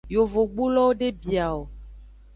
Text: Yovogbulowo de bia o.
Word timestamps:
Yovogbulowo 0.15 0.93
de 0.99 1.07
bia 1.19 1.47
o. 1.59 1.61